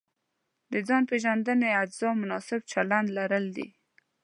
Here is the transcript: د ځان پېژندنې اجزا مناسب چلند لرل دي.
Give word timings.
د 0.71 0.73
ځان 0.87 1.03
پېژندنې 1.09 1.69
اجزا 1.81 2.09
مناسب 2.21 2.59
چلند 2.71 3.07
لرل 3.17 3.45
دي. 3.57 3.67